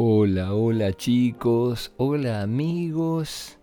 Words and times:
Hola, 0.00 0.54
hola 0.54 0.92
chicos, 0.92 1.92
hola 1.96 2.40
amigos. 2.42 3.58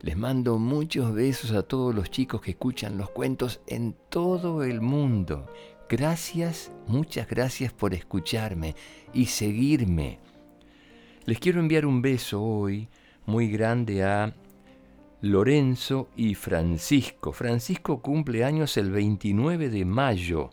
Les 0.00 0.16
mando 0.16 0.58
muchos 0.58 1.12
besos 1.12 1.50
a 1.50 1.62
todos 1.62 1.94
los 1.94 2.10
chicos 2.10 2.40
que 2.40 2.52
escuchan 2.52 2.96
los 2.96 3.10
cuentos 3.10 3.60
en 3.66 3.94
todo 4.08 4.64
el 4.64 4.80
mundo. 4.80 5.52
Gracias, 5.86 6.72
muchas 6.86 7.28
gracias 7.28 7.74
por 7.74 7.92
escucharme 7.92 8.74
y 9.12 9.26
seguirme. 9.26 10.18
Les 11.26 11.38
quiero 11.38 11.60
enviar 11.60 11.84
un 11.84 12.00
beso 12.00 12.42
hoy 12.42 12.88
muy 13.26 13.50
grande 13.50 14.02
a 14.02 14.34
Lorenzo 15.20 16.08
y 16.16 16.36
Francisco. 16.36 17.32
Francisco 17.32 18.00
cumple 18.00 18.44
años 18.44 18.78
el 18.78 18.90
29 18.90 19.68
de 19.68 19.84
mayo. 19.84 20.48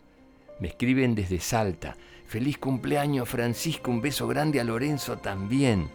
Me 0.60 0.68
escriben 0.68 1.14
desde 1.14 1.40
Salta. 1.40 1.96
Feliz 2.28 2.58
cumpleaños 2.58 3.26
Francisco, 3.26 3.90
un 3.90 4.02
beso 4.02 4.28
grande 4.28 4.60
a 4.60 4.64
Lorenzo 4.64 5.16
también. 5.16 5.88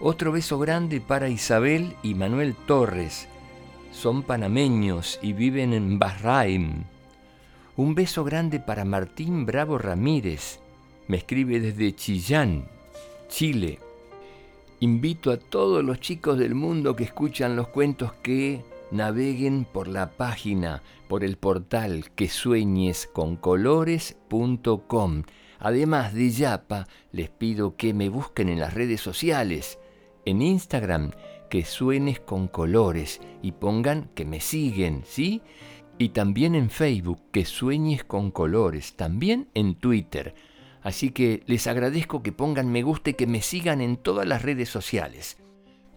Otro 0.00 0.32
beso 0.32 0.58
grande 0.58 1.00
para 1.00 1.28
Isabel 1.28 1.94
y 2.02 2.14
Manuel 2.16 2.56
Torres. 2.66 3.28
Son 3.92 4.24
panameños 4.24 5.20
y 5.22 5.32
viven 5.32 5.72
en 5.72 6.00
Bahrain. 6.00 6.86
Un 7.76 7.94
beso 7.94 8.24
grande 8.24 8.58
para 8.58 8.84
Martín 8.84 9.46
Bravo 9.46 9.78
Ramírez. 9.78 10.58
Me 11.06 11.18
escribe 11.18 11.60
desde 11.60 11.94
Chillán, 11.94 12.64
Chile. 13.28 13.78
Invito 14.80 15.30
a 15.30 15.36
todos 15.36 15.84
los 15.84 16.00
chicos 16.00 16.36
del 16.36 16.56
mundo 16.56 16.96
que 16.96 17.04
escuchan 17.04 17.54
los 17.54 17.68
cuentos 17.68 18.12
que 18.24 18.64
naveguen 18.90 19.64
por 19.72 19.86
la 19.86 20.10
página, 20.10 20.82
por 21.06 21.22
el 21.22 21.36
portal 21.36 22.10
que 22.16 22.28
colores.com. 23.40 25.22
Además 25.60 26.14
de 26.14 26.30
Yapa, 26.30 26.88
les 27.12 27.28
pido 27.28 27.76
que 27.76 27.92
me 27.92 28.08
busquen 28.08 28.48
en 28.48 28.58
las 28.58 28.72
redes 28.72 29.02
sociales, 29.02 29.78
en 30.24 30.40
Instagram, 30.40 31.10
que 31.50 31.64
suenes 31.64 32.18
con 32.18 32.48
colores 32.48 33.20
y 33.42 33.52
pongan 33.52 34.08
que 34.14 34.24
me 34.24 34.40
siguen, 34.40 35.02
¿sí? 35.04 35.42
Y 35.98 36.10
también 36.10 36.54
en 36.54 36.70
Facebook, 36.70 37.20
que 37.30 37.44
sueñes 37.44 38.04
con 38.04 38.30
colores, 38.30 38.94
también 38.96 39.48
en 39.52 39.74
Twitter. 39.74 40.34
Así 40.82 41.10
que 41.10 41.42
les 41.46 41.66
agradezco 41.66 42.22
que 42.22 42.32
pongan 42.32 42.72
me 42.72 42.82
gusta 42.82 43.10
y 43.10 43.14
que 43.14 43.26
me 43.26 43.42
sigan 43.42 43.82
en 43.82 43.98
todas 43.98 44.26
las 44.26 44.40
redes 44.40 44.70
sociales. 44.70 45.36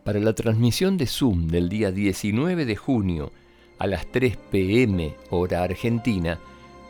Para 0.03 0.19
la 0.19 0.33
transmisión 0.33 0.97
de 0.97 1.07
Zoom 1.07 1.47
del 1.47 1.69
día 1.69 1.93
19 1.93 2.65
de 2.65 2.75
junio 2.75 3.31
a 3.79 3.87
las 3.87 4.11
3 4.11 4.35
pm 4.35 5.15
hora 5.29 5.63
argentina, 5.63 6.37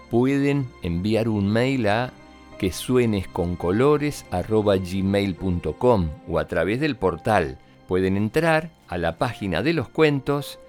pueden 0.10 0.68
enviar 0.82 1.30
un 1.30 1.48
mail 1.48 1.88
a 1.88 2.14
que 2.54 2.72
suenes 2.72 3.28
con 3.28 3.56
colores 3.56 4.26
gmail.com 4.32 6.10
o 6.28 6.40
a 6.40 6.48
través 6.48 6.80
del 6.80 6.96
portal. 6.96 7.60
Pueden 7.88 8.18
entrar 8.18 8.72
a 8.88 8.98
la 8.98 9.18
página 9.18 9.62
de 9.62 9.74
los 9.74 9.90
cuentos 9.90 10.60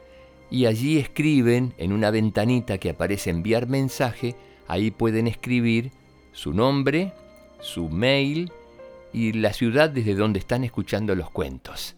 y 0.50 0.66
allí 0.66 0.98
escriben 0.98 1.74
en 1.78 1.92
una 1.92 2.10
ventanita 2.10 2.78
que 2.78 2.90
aparece 2.90 3.30
enviar 3.30 3.66
mensaje, 3.66 4.36
ahí 4.68 4.90
pueden 4.90 5.26
escribir 5.26 5.90
su 6.32 6.52
nombre, 6.52 7.12
su 7.60 7.88
mail 7.88 8.52
y 9.12 9.32
la 9.32 9.52
ciudad 9.52 9.90
desde 9.90 10.14
donde 10.14 10.40
están 10.40 10.64
escuchando 10.64 11.14
los 11.14 11.30
cuentos. 11.30 11.96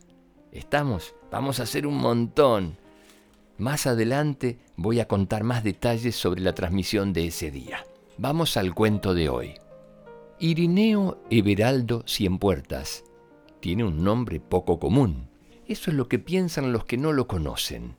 ¿Estamos? 0.52 1.14
Vamos 1.30 1.60
a 1.60 1.64
hacer 1.64 1.86
un 1.86 1.98
montón. 1.98 2.78
Más 3.58 3.86
adelante 3.86 4.58
voy 4.76 5.00
a 5.00 5.08
contar 5.08 5.44
más 5.44 5.64
detalles 5.64 6.14
sobre 6.14 6.40
la 6.40 6.54
transmisión 6.54 7.12
de 7.12 7.26
ese 7.26 7.50
día. 7.50 7.84
Vamos 8.18 8.56
al 8.56 8.74
cuento 8.74 9.14
de 9.14 9.28
hoy. 9.28 9.54
Irineo 10.38 11.18
Everaldo 11.30 12.04
Cienpuertas 12.06 13.04
tiene 13.60 13.84
un 13.84 14.04
nombre 14.04 14.38
poco 14.38 14.78
común. 14.78 15.30
Eso 15.66 15.90
es 15.90 15.96
lo 15.96 16.10
que 16.10 16.18
piensan 16.18 16.74
los 16.74 16.84
que 16.84 16.98
no 16.98 17.14
lo 17.14 17.26
conocen. 17.26 17.96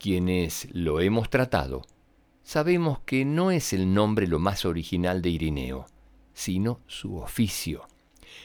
Quienes 0.00 0.66
lo 0.72 1.00
hemos 1.00 1.30
tratado, 1.30 1.82
sabemos 2.42 2.98
que 3.06 3.24
no 3.24 3.52
es 3.52 3.72
el 3.72 3.94
nombre 3.94 4.26
lo 4.26 4.40
más 4.40 4.64
original 4.64 5.22
de 5.22 5.30
Irineo, 5.30 5.86
sino 6.34 6.80
su 6.88 7.16
oficio. 7.18 7.86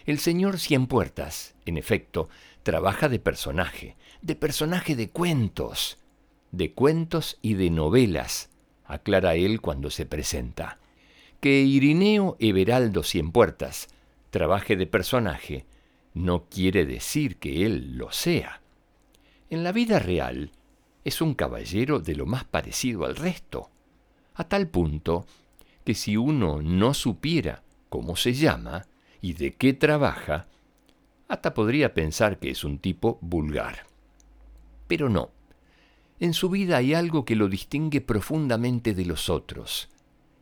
El 0.06 0.20
señor 0.20 0.59
Cienpuertas, 0.59 1.56
en 1.66 1.78
efecto, 1.78 2.30
trabaja 2.62 3.09
de 3.09 3.18
personaje, 3.18 3.98
de 4.22 4.36
personaje 4.36 4.96
de 4.96 5.09
cuentos, 5.09 5.98
de 6.52 6.74
cuentos 6.74 7.40
y 7.42 7.56
de 7.56 7.72
novelas, 7.72 8.52
aclara 8.86 9.34
él 9.34 9.59
cuando 9.59 9.90
se 9.90 10.06
presenta. 10.06 10.78
Que 11.41 11.63
Irineo 11.63 12.38
Everaldo 12.40 13.02
Cienpuertas 13.02 13.88
trabaje 14.29 14.75
de 14.75 14.85
personaje 14.85 15.66
no 16.13 16.46
quiere 16.46 16.85
decir 16.85 17.38
que 17.38 17.66
él 17.66 17.97
lo 17.97 18.12
sea. 18.12 18.62
En 19.50 19.63
la 19.63 19.72
vida 19.72 19.97
real 19.97 20.51
es 21.03 21.19
un 21.19 21.34
caballero 21.34 22.00
de 22.00 22.13
lo 22.13 22.28
más 22.28 22.44
parecido 22.44 23.06
al 23.06 23.16
resto, 23.16 23.72
a 24.35 24.44
tal 24.44 24.68
punto 24.68 25.25
que 25.84 25.96
si 25.96 26.16
uno 26.16 26.62
no 26.62 26.94
supiera 26.94 27.63
cómo 27.90 28.16
se 28.16 28.34
llama 28.34 28.85
y 29.19 29.34
de 29.34 29.56
qué 29.56 29.74
trabaja, 29.74 30.46
hasta 31.28 31.56
podría 31.56 31.96
pensar 31.96 32.38
que 32.38 32.51
es 32.51 32.63
un 32.63 32.78
tipo 32.78 33.18
vulgar. 33.19 33.88
Pero 34.88 35.09
no. 35.09 35.31
En 36.19 36.35
su 36.35 36.51
vida 36.51 36.78
hay 36.78 36.94
algo 36.94 37.25
que 37.25 37.35
lo 37.35 37.47
distingue 37.47 38.00
profundamente 38.00 38.94
de 38.94 39.06
los 39.06 39.28
otros, 39.28 39.90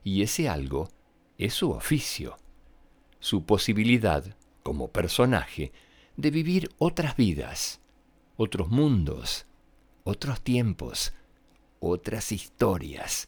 y 0.10 0.24
ese 0.24 0.50
algo 0.50 0.90
es 1.38 1.54
su 1.54 1.70
oficio, 1.70 2.38
su 3.20 3.46
posibilidad, 3.46 4.36
como 4.64 4.88
personaje, 4.88 5.72
de 6.18 6.32
vivir 6.32 6.72
otras 6.80 7.16
vidas, 7.16 7.80
otros 8.36 8.70
mundos, 8.70 9.46
otros 10.04 10.42
tiempos, 10.42 11.14
otras 11.80 12.32
historias. 12.32 13.28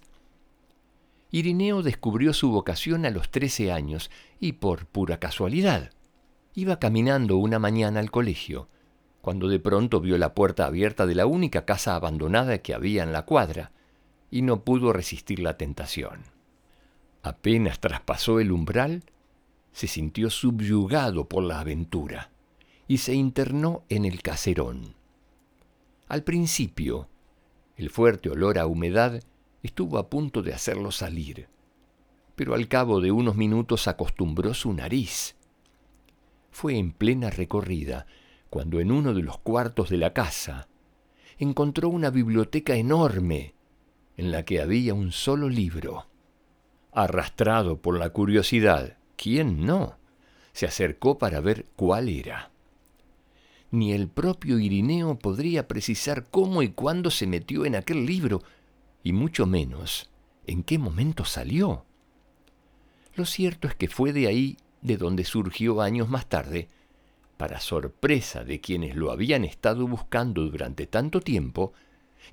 Irineo 1.29 1.83
descubrió 1.83 2.33
su 2.33 2.49
vocación 2.49 3.05
a 3.05 3.11
los 3.11 3.29
trece 3.29 3.71
años 3.71 4.09
y 4.39 4.53
por 4.53 4.87
pura 4.87 5.19
casualidad. 5.19 5.91
Iba 6.55 6.79
caminando 6.79 7.37
una 7.37 7.59
mañana 7.59 7.99
al 7.99 8.09
colegio, 8.09 8.69
cuando 9.21 9.49
de 9.49 9.59
pronto 9.59 10.01
vio 10.01 10.17
la 10.17 10.33
puerta 10.33 10.65
abierta 10.65 11.05
de 11.05 11.13
la 11.13 11.27
única 11.27 11.63
casa 11.63 11.93
abandonada 11.93 12.57
que 12.57 12.73
había 12.73 13.03
en 13.03 13.13
la 13.13 13.21
cuadra, 13.21 13.71
y 14.31 14.41
no 14.41 14.63
pudo 14.63 14.93
resistir 14.93 15.39
la 15.39 15.57
tentación. 15.57 16.30
Apenas 17.23 17.79
traspasó 17.79 18.39
el 18.39 18.51
umbral, 18.51 19.03
se 19.71 19.87
sintió 19.87 20.29
subyugado 20.29 21.27
por 21.27 21.43
la 21.43 21.59
aventura 21.59 22.31
y 22.87 22.97
se 22.97 23.13
internó 23.13 23.83
en 23.89 24.05
el 24.05 24.21
caserón. 24.21 24.95
Al 26.07 26.23
principio, 26.23 27.07
el 27.77 27.89
fuerte 27.89 28.29
olor 28.29 28.59
a 28.59 28.65
humedad 28.65 29.23
estuvo 29.63 29.97
a 29.97 30.09
punto 30.09 30.41
de 30.41 30.53
hacerlo 30.53 30.91
salir, 30.91 31.47
pero 32.35 32.53
al 32.53 32.67
cabo 32.67 32.99
de 32.99 33.11
unos 33.11 33.35
minutos 33.35 33.87
acostumbró 33.87 34.53
su 34.53 34.73
nariz. 34.73 35.35
Fue 36.49 36.77
en 36.77 36.91
plena 36.91 37.29
recorrida 37.29 38.07
cuando 38.49 38.79
en 38.81 38.91
uno 38.91 39.13
de 39.13 39.21
los 39.21 39.37
cuartos 39.37 39.89
de 39.89 39.97
la 39.97 40.11
casa 40.11 40.67
encontró 41.37 41.89
una 41.89 42.09
biblioteca 42.09 42.75
enorme 42.75 43.55
en 44.17 44.31
la 44.31 44.43
que 44.43 44.61
había 44.61 44.93
un 44.93 45.11
solo 45.11 45.47
libro. 45.47 46.10
Arrastrado 46.93 47.81
por 47.81 47.97
la 47.97 48.09
curiosidad, 48.09 48.97
¿quién 49.15 49.65
no? 49.65 49.97
Se 50.51 50.65
acercó 50.65 51.17
para 51.17 51.39
ver 51.39 51.65
cuál 51.75 52.09
era. 52.09 52.51
Ni 53.71 53.93
el 53.93 54.09
propio 54.09 54.59
Irineo 54.59 55.17
podría 55.17 55.69
precisar 55.69 56.27
cómo 56.29 56.61
y 56.61 56.69
cuándo 56.69 57.09
se 57.09 57.27
metió 57.27 57.65
en 57.65 57.75
aquel 57.75 58.05
libro, 58.05 58.41
y 59.03 59.13
mucho 59.13 59.45
menos 59.45 60.09
en 60.45 60.63
qué 60.63 60.77
momento 60.77 61.23
salió. 61.23 61.85
Lo 63.15 63.25
cierto 63.25 63.69
es 63.69 63.75
que 63.75 63.87
fue 63.87 64.11
de 64.11 64.27
ahí 64.27 64.57
de 64.81 64.97
donde 64.97 65.23
surgió 65.23 65.81
años 65.81 66.09
más 66.09 66.27
tarde, 66.27 66.67
para 67.37 67.61
sorpresa 67.61 68.43
de 68.43 68.59
quienes 68.59 68.95
lo 68.95 69.11
habían 69.11 69.45
estado 69.45 69.87
buscando 69.87 70.45
durante 70.47 70.87
tanto 70.87 71.21
tiempo, 71.21 71.71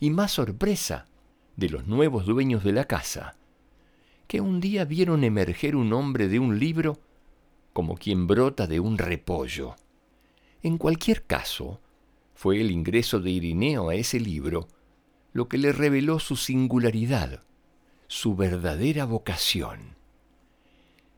y 0.00 0.10
más 0.10 0.32
sorpresa 0.32 1.06
de 1.56 1.68
los 1.68 1.86
nuevos 1.86 2.26
dueños 2.26 2.64
de 2.64 2.72
la 2.72 2.84
casa, 2.84 3.36
que 4.28 4.42
un 4.42 4.60
día 4.60 4.84
vieron 4.84 5.24
emerger 5.24 5.74
un 5.74 5.92
hombre 5.94 6.28
de 6.28 6.38
un 6.38 6.58
libro 6.58 7.00
como 7.72 7.96
quien 7.96 8.26
brota 8.26 8.66
de 8.66 8.78
un 8.78 8.98
repollo. 8.98 9.74
En 10.62 10.76
cualquier 10.76 11.24
caso, 11.24 11.80
fue 12.34 12.60
el 12.60 12.70
ingreso 12.70 13.20
de 13.20 13.30
Irineo 13.30 13.88
a 13.88 13.94
ese 13.94 14.20
libro 14.20 14.68
lo 15.32 15.48
que 15.48 15.56
le 15.56 15.72
reveló 15.72 16.18
su 16.18 16.36
singularidad, 16.36 17.42
su 18.06 18.36
verdadera 18.36 19.06
vocación. 19.06 19.96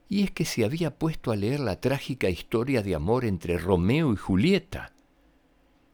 Y 0.09 0.23
es 0.23 0.31
que 0.31 0.45
se 0.45 0.65
había 0.65 0.97
puesto 0.97 1.33
a 1.33 1.37
leer 1.37 1.61
la 1.61 1.81
trágica 1.81 2.29
historia 2.29 2.83
de 2.83 2.95
amor 2.95 3.25
entre 3.25 3.59
Romeo 3.59 4.13
y 4.13 4.17
Julieta, 4.17 4.93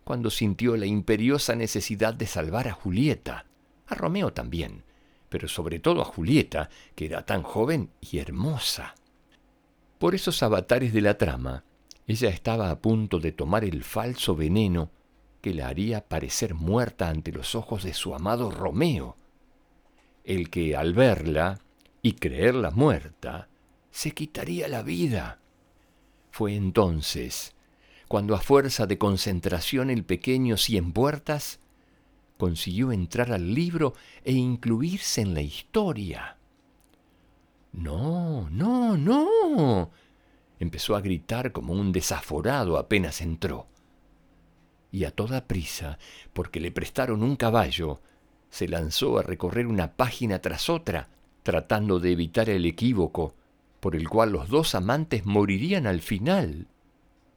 cuando 0.04 0.30
sintió 0.30 0.76
la 0.76 0.86
imperiosa 0.86 1.54
necesidad 1.54 2.14
de 2.14 2.26
salvar 2.26 2.68
a 2.68 2.72
Julieta, 2.72 3.46
a 3.86 3.94
Romeo 3.94 4.32
también, 4.32 4.85
pero 5.28 5.48
sobre 5.48 5.78
todo 5.78 6.00
a 6.02 6.04
Julieta, 6.04 6.68
que 6.94 7.06
era 7.06 7.24
tan 7.24 7.42
joven 7.42 7.90
y 8.00 8.18
hermosa. 8.18 8.94
Por 9.98 10.14
esos 10.14 10.42
avatares 10.42 10.92
de 10.92 11.00
la 11.00 11.16
trama, 11.18 11.64
Ella 12.06 12.28
estaba 12.28 12.70
a 12.70 12.78
punto 12.78 13.18
de 13.18 13.32
tomar 13.32 13.64
el 13.64 13.82
falso 13.82 14.36
veneno 14.36 14.90
que 15.40 15.52
la 15.54 15.68
haría 15.68 16.06
parecer 16.06 16.54
muerta 16.54 17.08
ante 17.08 17.32
los 17.32 17.54
ojos 17.54 17.82
de 17.82 17.94
su 17.94 18.14
amado 18.14 18.50
Romeo, 18.50 19.16
el 20.24 20.50
que 20.50 20.76
al 20.76 20.92
verla 20.94 21.60
y 22.02 22.12
creerla 22.12 22.70
muerta, 22.70 23.48
se 23.90 24.12
quitaría 24.12 24.68
la 24.68 24.82
vida. 24.82 25.40
Fue 26.30 26.54
entonces 26.54 27.54
cuando 28.08 28.34
a 28.34 28.40
fuerza 28.40 28.86
de 28.86 28.98
concentración 28.98 29.90
el 29.90 30.04
pequeño 30.04 30.56
Cien 30.56 30.92
Puertas 30.92 31.58
consiguió 32.36 32.92
entrar 32.92 33.32
al 33.32 33.54
libro 33.54 33.94
e 34.24 34.32
incluirse 34.32 35.20
en 35.20 35.34
la 35.34 35.40
historia. 35.40 36.36
No, 37.72 38.48
no, 38.50 38.96
no. 38.96 39.90
Empezó 40.58 40.96
a 40.96 41.00
gritar 41.00 41.52
como 41.52 41.74
un 41.74 41.92
desaforado 41.92 42.78
apenas 42.78 43.20
entró. 43.20 43.66
Y 44.90 45.04
a 45.04 45.10
toda 45.10 45.46
prisa, 45.46 45.98
porque 46.32 46.60
le 46.60 46.70
prestaron 46.70 47.22
un 47.22 47.36
caballo, 47.36 48.00
se 48.48 48.68
lanzó 48.68 49.18
a 49.18 49.22
recorrer 49.22 49.66
una 49.66 49.92
página 49.92 50.40
tras 50.40 50.70
otra, 50.70 51.08
tratando 51.42 52.00
de 52.00 52.12
evitar 52.12 52.48
el 52.48 52.64
equívoco 52.64 53.34
por 53.80 53.94
el 53.94 54.08
cual 54.08 54.32
los 54.32 54.48
dos 54.48 54.74
amantes 54.74 55.26
morirían 55.26 55.86
al 55.86 56.00
final, 56.00 56.66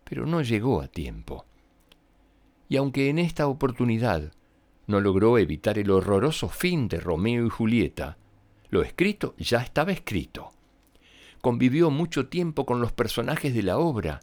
pero 0.03 0.25
no 0.25 0.41
llegó 0.41 0.81
a 0.81 0.87
tiempo. 0.87 1.45
Y 2.69 2.77
aunque 2.77 3.09
en 3.09 3.19
esta 3.19 3.47
oportunidad 3.47 4.31
no 4.89 4.99
logró 4.99 5.37
evitar 5.37 5.77
el 5.77 5.91
horroroso 5.91 6.49
fin 6.49 6.87
de 6.87 6.99
Romeo 6.99 7.45
y 7.45 7.49
Julieta. 7.49 8.17
Lo 8.71 8.81
escrito 8.81 9.35
ya 9.37 9.61
estaba 9.61 9.91
escrito. 9.91 10.49
Convivió 11.41 11.91
mucho 11.91 12.27
tiempo 12.27 12.65
con 12.65 12.81
los 12.81 12.91
personajes 12.91 13.53
de 13.53 13.61
la 13.61 13.77
obra 13.77 14.19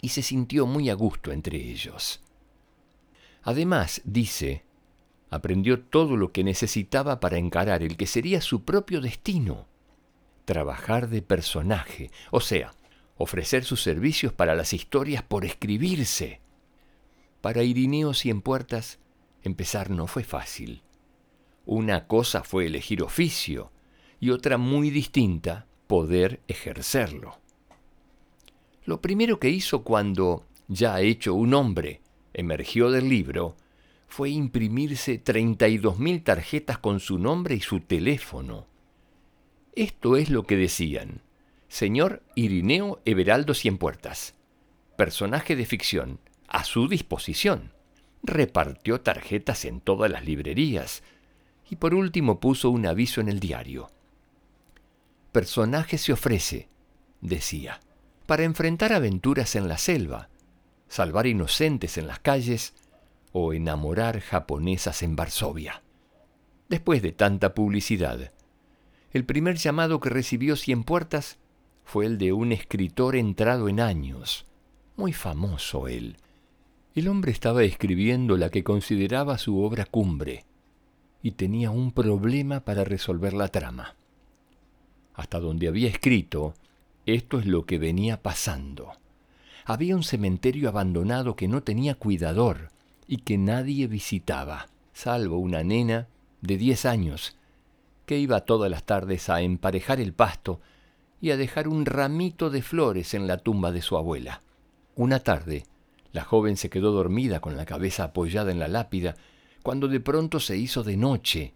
y 0.00 0.10
se 0.10 0.22
sintió 0.22 0.66
muy 0.66 0.90
a 0.90 0.94
gusto 0.94 1.32
entre 1.32 1.58
ellos. 1.58 2.22
Además, 3.42 4.00
dice, 4.04 4.64
aprendió 5.28 5.80
todo 5.82 6.16
lo 6.16 6.30
que 6.30 6.44
necesitaba 6.44 7.18
para 7.18 7.38
encarar 7.38 7.82
el 7.82 7.96
que 7.96 8.06
sería 8.06 8.40
su 8.40 8.64
propio 8.64 9.00
destino, 9.00 9.66
trabajar 10.44 11.08
de 11.08 11.20
personaje, 11.20 12.12
o 12.30 12.38
sea, 12.38 12.72
ofrecer 13.16 13.64
sus 13.64 13.82
servicios 13.82 14.32
para 14.32 14.54
las 14.54 14.72
historias 14.72 15.24
por 15.24 15.44
escribirse. 15.44 16.40
Para 17.40 17.64
Irineo 17.64 18.14
Cienpuertas, 18.14 19.00
empezar 19.44 19.90
no 19.90 20.06
fue 20.06 20.24
fácil. 20.24 20.82
Una 21.66 22.06
cosa 22.06 22.42
fue 22.42 22.66
elegir 22.66 23.02
oficio 23.02 23.70
y 24.18 24.30
otra 24.30 24.58
muy 24.58 24.90
distinta, 24.90 25.66
poder 25.86 26.40
ejercerlo. 26.48 27.38
Lo 28.84 29.00
primero 29.00 29.38
que 29.38 29.50
hizo 29.50 29.84
cuando, 29.84 30.46
ya 30.68 31.00
hecho 31.00 31.34
un 31.34 31.54
hombre, 31.54 32.00
emergió 32.32 32.90
del 32.90 33.08
libro, 33.08 33.56
fue 34.08 34.30
imprimirse 34.30 35.22
32.000 35.22 36.22
tarjetas 36.22 36.78
con 36.78 37.00
su 37.00 37.18
nombre 37.18 37.54
y 37.54 37.60
su 37.60 37.80
teléfono. 37.80 38.66
Esto 39.74 40.16
es 40.16 40.30
lo 40.30 40.44
que 40.44 40.56
decían. 40.56 41.22
Señor 41.68 42.22
Irineo 42.34 43.00
Everaldo 43.04 43.54
Cienpuertas. 43.54 44.34
Personaje 44.96 45.56
de 45.56 45.66
ficción, 45.66 46.20
a 46.46 46.62
su 46.62 46.88
disposición 46.88 47.73
repartió 48.24 49.00
tarjetas 49.02 49.64
en 49.66 49.80
todas 49.80 50.10
las 50.10 50.24
librerías 50.24 51.02
y 51.68 51.76
por 51.76 51.94
último 51.94 52.40
puso 52.40 52.70
un 52.70 52.86
aviso 52.86 53.20
en 53.20 53.28
el 53.28 53.38
diario. 53.38 53.90
Personaje 55.30 55.98
se 55.98 56.12
ofrece, 56.12 56.68
decía, 57.20 57.80
para 58.26 58.44
enfrentar 58.44 58.92
aventuras 58.92 59.56
en 59.56 59.68
la 59.68 59.78
selva, 59.78 60.30
salvar 60.88 61.26
inocentes 61.26 61.98
en 61.98 62.06
las 62.06 62.20
calles 62.20 62.74
o 63.32 63.52
enamorar 63.52 64.20
japonesas 64.20 65.02
en 65.02 65.16
Varsovia. 65.16 65.82
Después 66.68 67.02
de 67.02 67.12
tanta 67.12 67.54
publicidad, 67.54 68.32
el 69.12 69.24
primer 69.24 69.56
llamado 69.56 70.00
que 70.00 70.08
recibió 70.08 70.56
Cien 70.56 70.82
Puertas 70.82 71.38
fue 71.84 72.06
el 72.06 72.16
de 72.16 72.32
un 72.32 72.52
escritor 72.52 73.16
entrado 73.16 73.68
en 73.68 73.80
años, 73.80 74.46
muy 74.96 75.12
famoso 75.12 75.88
él, 75.88 76.16
el 76.94 77.08
hombre 77.08 77.32
estaba 77.32 77.64
escribiendo 77.64 78.36
la 78.36 78.50
que 78.50 78.62
consideraba 78.62 79.36
su 79.38 79.60
obra 79.60 79.84
cumbre 79.84 80.44
y 81.22 81.32
tenía 81.32 81.70
un 81.70 81.90
problema 81.90 82.60
para 82.60 82.84
resolver 82.84 83.32
la 83.32 83.48
trama. 83.48 83.96
Hasta 85.14 85.40
donde 85.40 85.66
había 85.66 85.88
escrito, 85.88 86.54
esto 87.04 87.40
es 87.40 87.46
lo 87.46 87.66
que 87.66 87.78
venía 87.78 88.22
pasando. 88.22 88.92
Había 89.64 89.96
un 89.96 90.04
cementerio 90.04 90.68
abandonado 90.68 91.34
que 91.34 91.48
no 91.48 91.62
tenía 91.62 91.96
cuidador 91.96 92.70
y 93.08 93.18
que 93.18 93.38
nadie 93.38 93.88
visitaba, 93.88 94.68
salvo 94.92 95.38
una 95.38 95.64
nena 95.64 96.06
de 96.42 96.58
diez 96.58 96.84
años, 96.84 97.36
que 98.06 98.18
iba 98.18 98.44
todas 98.44 98.70
las 98.70 98.84
tardes 98.84 99.28
a 99.30 99.40
emparejar 99.40 99.98
el 99.98 100.12
pasto 100.12 100.60
y 101.20 101.30
a 101.30 101.36
dejar 101.36 101.66
un 101.66 101.86
ramito 101.86 102.50
de 102.50 102.62
flores 102.62 103.14
en 103.14 103.26
la 103.26 103.38
tumba 103.38 103.72
de 103.72 103.82
su 103.82 103.96
abuela. 103.96 104.42
Una 104.94 105.20
tarde, 105.20 105.64
la 106.14 106.22
joven 106.22 106.56
se 106.56 106.70
quedó 106.70 106.92
dormida 106.92 107.40
con 107.40 107.56
la 107.56 107.66
cabeza 107.66 108.04
apoyada 108.04 108.52
en 108.52 108.60
la 108.60 108.68
lápida, 108.68 109.16
cuando 109.64 109.88
de 109.88 109.98
pronto 109.98 110.38
se 110.38 110.56
hizo 110.56 110.84
de 110.84 110.96
noche, 110.96 111.54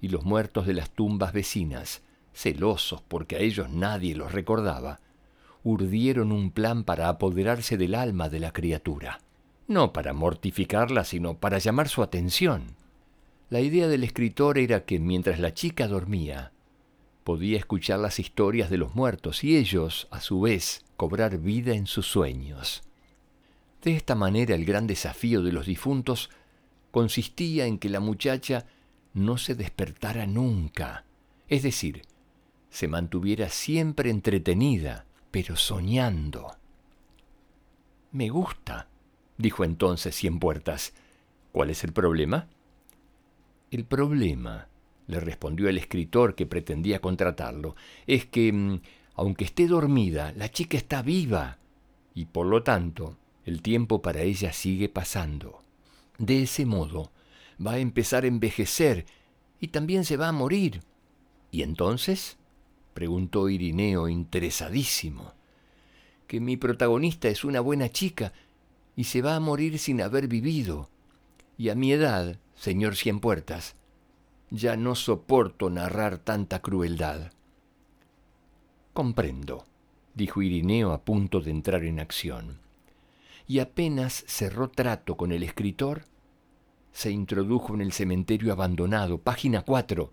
y 0.00 0.08
los 0.08 0.24
muertos 0.24 0.66
de 0.66 0.72
las 0.72 0.88
tumbas 0.88 1.34
vecinas, 1.34 2.02
celosos 2.32 3.02
porque 3.02 3.36
a 3.36 3.40
ellos 3.40 3.68
nadie 3.68 4.16
los 4.16 4.32
recordaba, 4.32 5.00
urdieron 5.62 6.32
un 6.32 6.50
plan 6.50 6.84
para 6.84 7.10
apoderarse 7.10 7.76
del 7.76 7.94
alma 7.94 8.30
de 8.30 8.40
la 8.40 8.52
criatura, 8.54 9.20
no 9.68 9.92
para 9.92 10.14
mortificarla, 10.14 11.04
sino 11.04 11.36
para 11.36 11.58
llamar 11.58 11.90
su 11.90 12.02
atención. 12.02 12.76
La 13.50 13.60
idea 13.60 13.86
del 13.86 14.02
escritor 14.02 14.56
era 14.56 14.86
que 14.86 14.98
mientras 14.98 15.40
la 15.40 15.52
chica 15.52 15.88
dormía, 15.88 16.52
podía 17.22 17.58
escuchar 17.58 17.98
las 17.98 18.18
historias 18.18 18.70
de 18.70 18.78
los 18.78 18.94
muertos 18.94 19.44
y 19.44 19.58
ellos, 19.58 20.08
a 20.10 20.22
su 20.22 20.40
vez, 20.40 20.86
cobrar 20.96 21.36
vida 21.36 21.74
en 21.74 21.86
sus 21.86 22.06
sueños. 22.06 22.82
De 23.84 23.94
esta 23.94 24.14
manera 24.14 24.54
el 24.54 24.64
gran 24.64 24.86
desafío 24.86 25.42
de 25.42 25.52
los 25.52 25.66
difuntos 25.66 26.30
consistía 26.90 27.66
en 27.66 27.78
que 27.78 27.90
la 27.90 28.00
muchacha 28.00 28.64
no 29.12 29.36
se 29.36 29.54
despertara 29.54 30.26
nunca, 30.26 31.04
es 31.48 31.62
decir, 31.62 32.00
se 32.70 32.88
mantuviera 32.88 33.50
siempre 33.50 34.08
entretenida, 34.08 35.04
pero 35.30 35.54
soñando. 35.56 36.56
Me 38.10 38.30
gusta, 38.30 38.88
dijo 39.36 39.64
entonces 39.64 40.16
Cien 40.16 40.38
Puertas. 40.38 40.94
¿Cuál 41.52 41.68
es 41.68 41.84
el 41.84 41.92
problema? 41.92 42.48
El 43.70 43.84
problema, 43.84 44.66
le 45.08 45.20
respondió 45.20 45.68
el 45.68 45.76
escritor 45.76 46.34
que 46.34 46.46
pretendía 46.46 47.00
contratarlo, 47.00 47.76
es 48.06 48.24
que, 48.24 48.50
mm, 48.50 48.80
aunque 49.16 49.44
esté 49.44 49.66
dormida, 49.66 50.32
la 50.32 50.50
chica 50.50 50.78
está 50.78 51.02
viva, 51.02 51.58
y 52.14 52.24
por 52.24 52.46
lo 52.46 52.62
tanto 52.62 53.18
el 53.44 53.60
tiempo 53.60 54.00
para 54.00 54.22
ella 54.22 54.52
sigue 54.52 54.88
pasando. 54.88 55.62
De 56.18 56.42
ese 56.42 56.64
modo, 56.64 57.12
va 57.64 57.72
a 57.72 57.78
empezar 57.78 58.24
a 58.24 58.28
envejecer 58.28 59.06
y 59.60 59.68
también 59.68 60.04
se 60.04 60.16
va 60.16 60.28
a 60.28 60.32
morir. 60.32 60.82
¿Y 61.50 61.62
entonces? 61.62 62.36
preguntó 62.94 63.48
Irineo 63.48 64.08
interesadísimo. 64.08 65.32
Que 66.26 66.40
mi 66.40 66.56
protagonista 66.56 67.28
es 67.28 67.44
una 67.44 67.60
buena 67.60 67.88
chica 67.90 68.32
y 68.96 69.04
se 69.04 69.20
va 69.20 69.36
a 69.36 69.40
morir 69.40 69.78
sin 69.78 70.00
haber 70.00 70.26
vivido. 70.26 70.88
Y 71.58 71.68
a 71.68 71.74
mi 71.74 71.92
edad, 71.92 72.38
señor 72.54 72.96
Cienpuertas, 72.96 73.76
ya 74.50 74.76
no 74.76 74.94
soporto 74.94 75.68
narrar 75.68 76.18
tanta 76.18 76.62
crueldad. 76.62 77.32
Comprendo, 78.92 79.66
dijo 80.14 80.40
Irineo 80.40 80.92
a 80.92 81.04
punto 81.04 81.40
de 81.40 81.50
entrar 81.50 81.84
en 81.84 82.00
acción 82.00 82.63
y 83.46 83.58
apenas 83.58 84.24
cerró 84.26 84.68
trato 84.70 85.16
con 85.16 85.32
el 85.32 85.42
escritor, 85.42 86.04
se 86.92 87.10
introdujo 87.10 87.74
en 87.74 87.80
el 87.80 87.92
cementerio 87.92 88.52
abandonado, 88.52 89.18
página 89.18 89.62
4, 89.62 90.10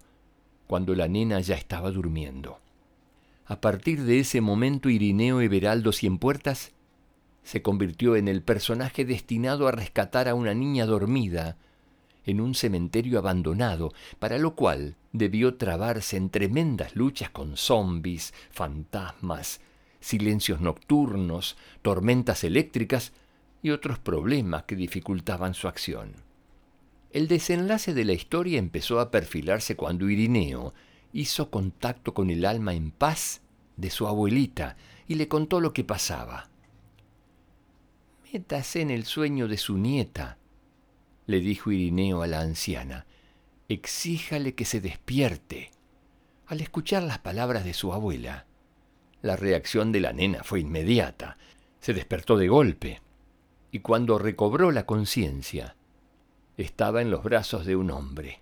cuando 0.67 0.95
la 0.95 1.07
nena 1.07 1.39
ya 1.39 1.55
estaba 1.55 1.91
durmiendo. 1.91 2.59
A 3.45 3.61
partir 3.61 4.03
de 4.03 4.19
ese 4.19 4.41
momento 4.41 4.89
Irineo 4.89 5.41
Everaldo 5.41 5.91
Cienpuertas 5.91 6.71
se 7.43 7.61
convirtió 7.61 8.15
en 8.15 8.27
el 8.27 8.41
personaje 8.41 9.05
destinado 9.05 9.67
a 9.67 9.71
rescatar 9.71 10.27
a 10.27 10.35
una 10.35 10.53
niña 10.53 10.85
dormida 10.85 11.57
en 12.25 12.39
un 12.39 12.55
cementerio 12.55 13.19
abandonado, 13.19 13.93
para 14.19 14.37
lo 14.37 14.55
cual 14.55 14.95
debió 15.11 15.55
trabarse 15.55 16.17
en 16.17 16.29
tremendas 16.29 16.95
luchas 16.95 17.29
con 17.29 17.57
zombis, 17.57 18.33
fantasmas, 18.51 19.59
silencios 19.99 20.61
nocturnos, 20.61 21.57
tormentas 21.81 22.43
eléctricas 22.43 23.11
y 23.61 23.69
otros 23.69 23.99
problemas 23.99 24.63
que 24.63 24.75
dificultaban 24.75 25.53
su 25.53 25.67
acción. 25.67 26.13
El 27.11 27.27
desenlace 27.27 27.93
de 27.93 28.05
la 28.05 28.13
historia 28.13 28.57
empezó 28.57 28.99
a 28.99 29.11
perfilarse 29.11 29.75
cuando 29.75 30.09
Irineo 30.09 30.73
hizo 31.13 31.51
contacto 31.51 32.13
con 32.13 32.29
el 32.29 32.45
alma 32.45 32.73
en 32.73 32.91
paz 32.91 33.41
de 33.75 33.89
su 33.89 34.07
abuelita 34.07 34.77
y 35.07 35.15
le 35.15 35.27
contó 35.27 35.59
lo 35.59 35.73
que 35.73 35.83
pasaba. 35.83 36.49
Métase 38.31 38.81
en 38.81 38.91
el 38.91 39.03
sueño 39.03 39.49
de 39.49 39.57
su 39.57 39.77
nieta, 39.77 40.37
le 41.27 41.41
dijo 41.41 41.71
Irineo 41.71 42.21
a 42.21 42.27
la 42.27 42.39
anciana. 42.39 43.05
Exíjale 43.67 44.55
que 44.55 44.65
se 44.65 44.81
despierte. 44.81 45.71
Al 46.47 46.61
escuchar 46.61 47.03
las 47.03 47.19
palabras 47.19 47.65
de 47.65 47.73
su 47.73 47.93
abuela, 47.93 48.45
la 49.21 49.35
reacción 49.35 49.91
de 49.91 49.99
la 49.99 50.13
nena 50.13 50.43
fue 50.43 50.61
inmediata. 50.61 51.37
Se 51.79 51.93
despertó 51.93 52.37
de 52.37 52.47
golpe 52.47 53.01
y 53.71 53.79
cuando 53.79 54.17
recobró 54.19 54.71
la 54.71 54.85
conciencia, 54.85 55.75
estaba 56.57 57.01
en 57.01 57.09
los 57.09 57.23
brazos 57.23 57.65
de 57.65 57.75
un 57.75 57.91
hombre. 57.91 58.41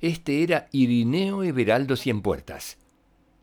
Este 0.00 0.42
era 0.42 0.68
Irineo 0.72 1.42
Everaldo 1.42 1.96
Cienpuertas, 1.96 2.78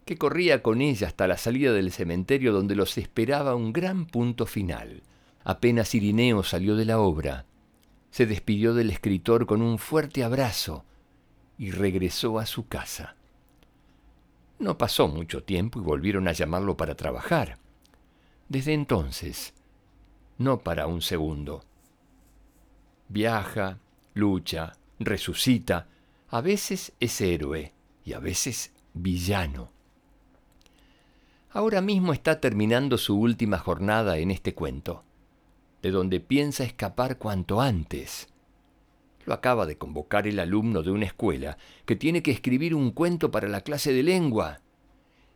que 0.06 0.18
corría 0.18 0.64
con 0.64 0.82
ella 0.82 1.08
hasta 1.08 1.28
la 1.28 1.38
salida 1.38 1.72
del 1.72 1.92
cementerio 1.92 2.52
donde 2.52 2.76
los 2.76 2.98
esperaba 2.98 3.56
un 3.56 3.74
gran 3.74 4.06
punto 4.06 4.46
final. 4.46 5.04
Apenas 5.44 5.94
Irineo 5.94 6.44
salió 6.44 6.76
de 6.76 6.86
la 6.86 7.00
obra, 7.00 7.46
se 8.12 8.26
despidió 8.26 8.74
del 8.74 8.90
escritor 8.90 9.46
con 9.46 9.62
un 9.62 9.78
fuerte 9.78 10.24
abrazo 10.24 10.84
y 11.58 11.72
regresó 11.72 12.40
a 12.40 12.46
su 12.46 12.68
casa. 12.68 13.16
No 14.58 14.78
pasó 14.78 15.08
mucho 15.08 15.44
tiempo 15.44 15.80
y 15.80 15.84
volvieron 15.84 16.28
a 16.28 16.34
llamarlo 16.34 16.76
para 16.76 16.96
trabajar. 16.96 17.60
Desde 18.50 18.74
entonces, 18.74 19.54
no 20.40 20.62
para 20.62 20.88
un 20.88 21.02
segundo. 21.02 21.64
Viaja, 23.10 23.78
lucha, 24.14 24.74
resucita, 25.00 25.88
a 26.30 26.42
veces 26.42 26.94
es 27.00 27.22
héroe 27.22 27.74
y 28.04 28.14
a 28.14 28.20
veces 28.20 28.74
villano. 28.94 29.70
Ahora 31.52 31.82
mismo 31.82 32.14
está 32.14 32.40
terminando 32.40 32.98
su 32.98 33.20
última 33.20 33.58
jornada 33.58 34.18
en 34.18 34.32
este 34.32 34.54
cuento, 34.54 35.04
de 35.82 35.92
donde 35.92 36.20
piensa 36.20 36.64
escapar 36.64 37.18
cuanto 37.18 37.60
antes. 37.60 38.28
Lo 39.26 39.34
acaba 39.34 39.66
de 39.66 39.78
convocar 39.78 40.28
el 40.28 40.40
alumno 40.40 40.84
de 40.84 40.92
una 40.92 41.06
escuela 41.06 41.58
que 41.86 41.96
tiene 41.96 42.24
que 42.24 42.32
escribir 42.32 42.74
un 42.74 42.92
cuento 42.92 43.30
para 43.30 43.48
la 43.48 43.62
clase 43.62 43.92
de 43.92 44.04
lengua 44.04 44.62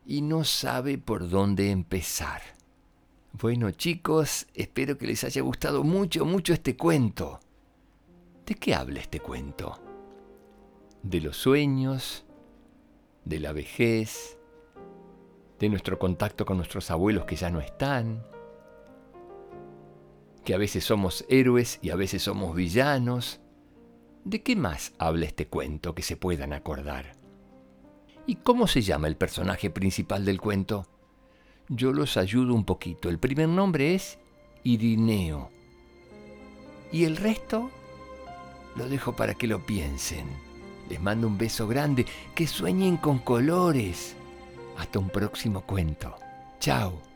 y 0.06 0.22
no 0.22 0.44
sabe 0.44 0.98
por 0.98 1.30
dónde 1.30 1.72
empezar. 1.72 2.42
Bueno 3.34 3.72
chicos, 3.72 4.46
espero 4.54 4.96
que 4.98 5.08
les 5.08 5.24
haya 5.24 5.42
gustado 5.42 5.84
mucho, 5.84 6.24
mucho 6.24 6.54
este 6.54 6.78
cuento. 6.78 7.40
¿De 8.46 8.54
qué 8.54 8.76
habla 8.76 9.00
este 9.00 9.20
cuento? 9.20 9.82
De 11.02 11.20
los 11.20 11.36
sueños, 11.36 12.26
de 13.26 13.40
la 13.40 13.52
vejez, 13.52 14.38
de 15.60 15.68
nuestro 15.68 15.98
contacto 15.98 16.46
con 16.46 16.58
nuestros 16.58 16.92
abuelos 16.92 17.26
que 17.26 17.36
ya 17.36 17.50
no 17.50 17.60
están, 17.60 18.24
que 20.46 20.54
a 20.54 20.60
veces 20.60 20.84
somos 20.84 21.26
héroes 21.28 21.80
y 21.82 21.90
a 21.90 21.96
veces 21.96 22.22
somos 22.22 22.56
villanos. 22.56 23.40
¿De 24.26 24.44
qué 24.44 24.56
más 24.56 24.94
habla 25.00 25.26
este 25.26 25.48
cuento 25.48 25.96
que 25.96 26.04
se 26.04 26.18
puedan 26.18 26.54
acordar? 26.54 27.18
¿Y 28.28 28.36
cómo 28.36 28.68
se 28.68 28.84
llama 28.84 29.08
el 29.08 29.18
personaje 29.18 29.72
principal 29.72 30.24
del 30.24 30.40
cuento? 30.40 30.88
Yo 31.76 31.94
los 31.94 32.18
ayudo 32.18 32.54
un 32.54 32.66
poquito. 32.66 33.10
El 33.10 33.20
primer 33.20 33.50
nombre 33.50 33.96
es 33.96 34.18
Irineo. 34.64 35.50
Y 36.92 37.06
el 37.06 37.18
resto 37.18 37.72
lo 38.76 38.88
dejo 38.88 39.14
para 39.14 39.34
que 39.34 39.48
lo 39.48 39.66
piensen. 39.66 40.28
Les 40.90 41.02
mando 41.02 41.28
un 41.28 41.38
beso 41.38 41.68
grande, 41.68 42.06
que 42.36 42.48
sueñen 42.48 42.98
con 42.98 43.20
colores. 43.20 44.16
Hasta 44.78 45.00
un 45.00 45.10
próximo 45.10 45.62
cuento. 45.62 46.16
Chao. 46.60 47.13